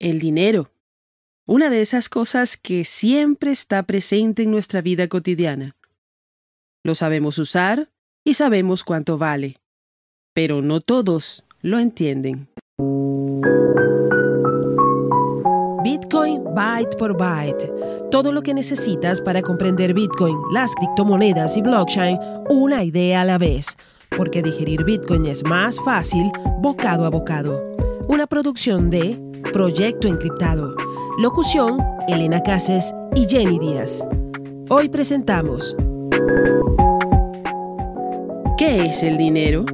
[0.00, 0.72] El dinero.
[1.46, 5.76] Una de esas cosas que siempre está presente en nuestra vida cotidiana.
[6.82, 7.90] Lo sabemos usar
[8.24, 9.58] y sabemos cuánto vale,
[10.32, 12.48] pero no todos lo entienden.
[15.84, 17.70] Bitcoin byte por byte.
[18.10, 23.36] Todo lo que necesitas para comprender Bitcoin, las criptomonedas y blockchain, una idea a la
[23.36, 23.76] vez.
[24.16, 26.32] Porque digerir Bitcoin es más fácil
[26.62, 27.62] bocado a bocado.
[28.08, 30.76] Una producción de Proyecto Encriptado.
[31.18, 34.04] Locución, Elena Cases y Jenny Díaz.
[34.68, 35.74] Hoy presentamos
[38.56, 39.64] ¿Qué es el dinero?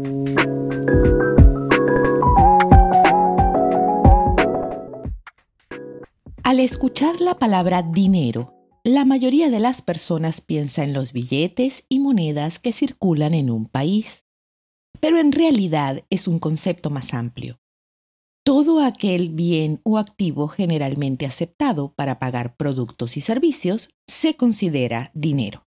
[6.42, 11.98] Al escuchar la palabra dinero, la mayoría de las personas piensa en los billetes y
[11.98, 14.24] monedas que circulan en un país.
[15.00, 17.58] Pero en realidad es un concepto más amplio.
[18.46, 25.66] Todo aquel bien o activo generalmente aceptado para pagar productos y servicios se considera dinero.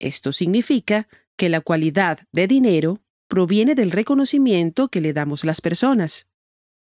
[0.00, 6.26] Esto significa que la cualidad de dinero proviene del reconocimiento que le damos las personas.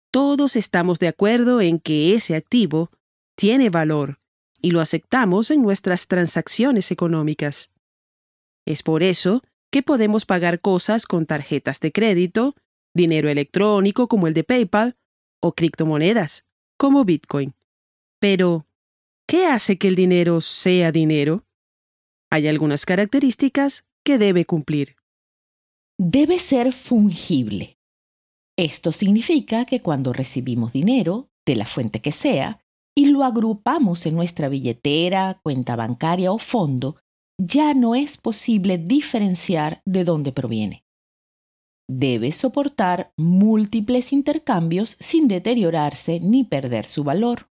[0.09, 2.89] Todos estamos de acuerdo en que ese activo
[3.35, 4.21] tiene valor
[4.61, 7.71] y lo aceptamos en nuestras transacciones económicas.
[8.65, 12.55] Es por eso que podemos pagar cosas con tarjetas de crédito,
[12.97, 14.97] dinero electrónico como el de PayPal
[15.41, 16.45] o criptomonedas
[16.77, 17.55] como Bitcoin.
[18.19, 18.67] Pero,
[19.25, 21.45] ¿qué hace que el dinero sea dinero?
[22.29, 24.97] Hay algunas características que debe cumplir.
[25.97, 27.77] Debe ser fungible.
[28.57, 32.59] Esto significa que cuando recibimos dinero, de la fuente que sea,
[32.95, 36.97] y lo agrupamos en nuestra billetera, cuenta bancaria o fondo,
[37.37, 40.83] ya no es posible diferenciar de dónde proviene.
[41.89, 47.49] Debe soportar múltiples intercambios sin deteriorarse ni perder su valor.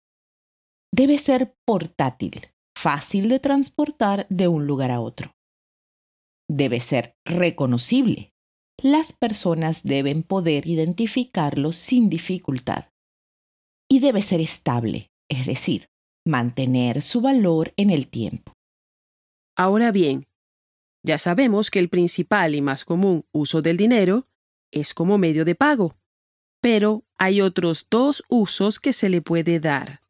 [0.92, 5.32] Debe ser portátil, fácil de transportar de un lugar a otro.
[6.50, 8.32] Debe ser reconocible,
[8.80, 12.90] las personas deben poder identificarlo sin dificultad.
[13.90, 15.88] Y debe ser estable, es decir,
[16.26, 18.52] mantener su valor en el tiempo.
[19.56, 20.28] Ahora bien,
[21.08, 24.28] ya sabemos que el principal y más común uso del dinero
[24.70, 25.96] es como medio de pago,
[26.60, 30.02] pero hay otros dos usos que se le puede dar.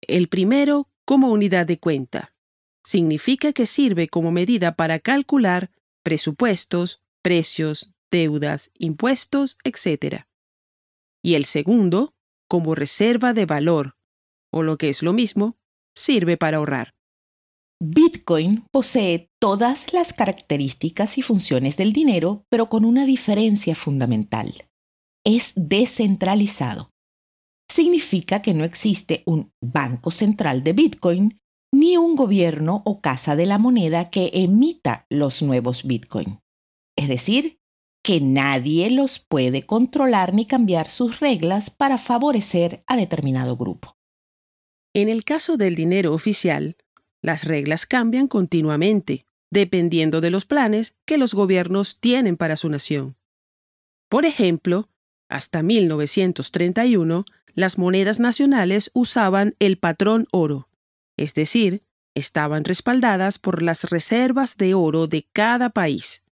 [0.00, 2.34] El primero como unidad de cuenta.
[2.82, 5.70] Significa que sirve como medida para calcular
[6.02, 10.24] presupuestos, precios, deudas, impuestos, etc.
[11.22, 12.14] Y el segundo,
[12.48, 13.98] como reserva de valor,
[14.50, 15.58] o lo que es lo mismo,
[15.94, 16.93] sirve para ahorrar.
[17.80, 24.54] Bitcoin posee todas las características y funciones del dinero, pero con una diferencia fundamental.
[25.24, 26.90] Es descentralizado.
[27.70, 31.38] Significa que no existe un banco central de Bitcoin
[31.72, 36.38] ni un gobierno o casa de la moneda que emita los nuevos Bitcoin
[36.96, 37.60] es decir,
[38.04, 43.96] que nadie los puede controlar ni cambiar sus reglas para favorecer a determinado grupo.
[44.94, 46.76] En el caso del dinero oficial,
[47.24, 53.16] las reglas cambian continuamente, dependiendo de los planes que los gobiernos tienen para su nación.
[54.08, 54.88] Por ejemplo,
[55.28, 57.24] hasta 1931,
[57.54, 60.68] las monedas nacionales usaban el patrón oro,
[61.16, 61.82] es decir,
[62.14, 66.24] estaban respaldadas por las reservas de oro de cada país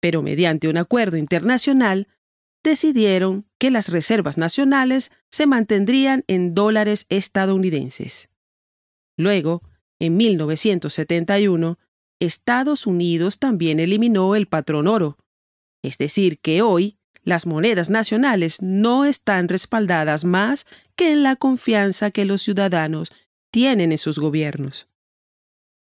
[0.00, 2.08] pero mediante un acuerdo internacional,
[2.62, 8.28] decidieron que las reservas nacionales se mantendrían en dólares estadounidenses.
[9.16, 9.62] Luego,
[10.00, 11.78] en 1971,
[12.20, 15.18] Estados Unidos también eliminó el patrón oro,
[15.82, 20.66] es decir, que hoy las monedas nacionales no están respaldadas más
[20.96, 23.10] que en la confianza que los ciudadanos
[23.52, 24.88] tienen en sus gobiernos.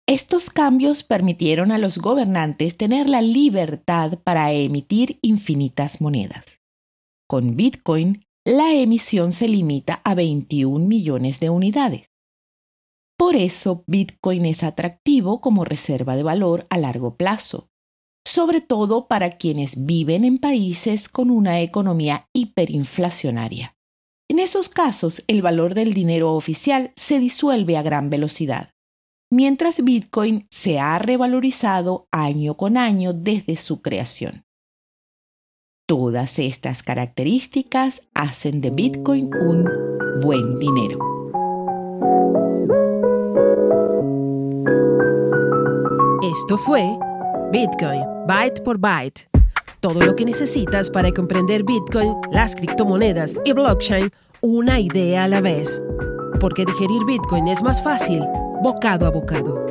[0.08, 6.60] Estos cambios permitieron a los gobernantes tener la libertad para emitir infinitas monedas.
[7.28, 12.08] Con Bitcoin, la emisión se limita a 21 millones de unidades.
[13.18, 17.68] Por eso Bitcoin es atractivo como reserva de valor a largo plazo,
[18.26, 23.74] sobre todo para quienes viven en países con una economía hiperinflacionaria.
[24.28, 28.70] En esos casos, el valor del dinero oficial se disuelve a gran velocidad
[29.30, 34.44] mientras Bitcoin se ha revalorizado año con año desde su creación.
[35.88, 39.68] Todas estas características hacen de Bitcoin un
[40.20, 41.15] buen dinero.
[46.36, 46.98] Esto fue
[47.50, 49.26] Bitcoin, byte por byte.
[49.80, 54.12] Todo lo que necesitas para comprender Bitcoin, las criptomonedas y blockchain
[54.42, 55.80] una idea a la vez,
[56.38, 58.22] porque digerir Bitcoin es más fácil
[58.62, 59.64] bocado a bocado.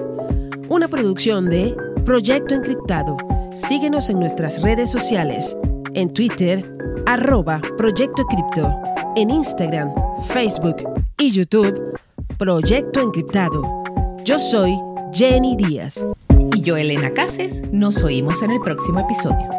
[0.67, 3.15] Una producción de Proyecto Encriptado.
[3.56, 5.56] Síguenos en nuestras redes sociales,
[5.94, 6.68] en Twitter,
[7.06, 8.75] arroba Proyecto Cripto,
[9.15, 9.94] en Instagram,
[10.29, 10.77] Facebook
[11.19, 11.95] y YouTube,
[12.39, 13.83] Proyecto Encriptado.
[14.23, 14.75] Yo soy
[15.13, 16.07] Jenny Díaz.
[16.65, 19.55] Yo, Elena Cases, nos oímos en el próximo episodio.